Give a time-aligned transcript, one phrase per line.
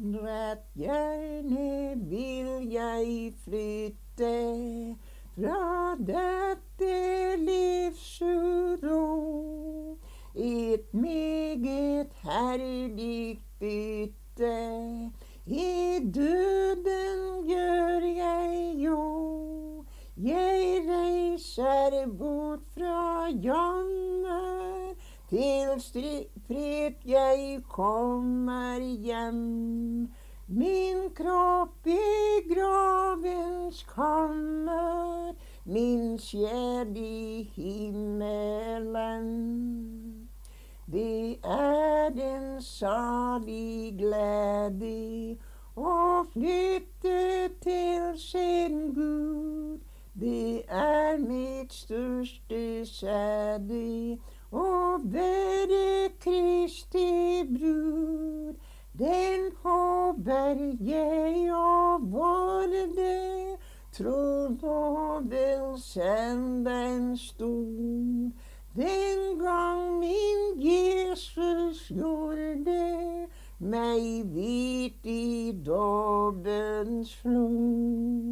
[0.00, 4.96] Rett gjerne vil jeg flytte
[5.34, 9.02] fra dette livsuro.
[10.34, 14.56] Et meget herlig bytte.
[15.46, 19.84] I døden gjør jeg jo.
[20.16, 24.51] Jeg reiser bort fra jammer
[25.32, 30.12] til fred jeg kommer hjem.
[30.48, 35.32] Min kropp i gravens kammer,
[35.64, 39.30] min sjel i himmelen.
[40.92, 45.38] Det er en salig glede
[45.76, 49.80] å flytte til sin Gud.
[50.12, 54.18] Det er mitt største sæde
[55.02, 58.54] være Kristi brud.
[58.98, 63.56] Den håper jeg å vorde,
[63.96, 68.32] tror og vil sende en stund.
[68.76, 73.28] Den gang min Jesus gjorde
[73.60, 78.31] meg hvit i dobbens flod.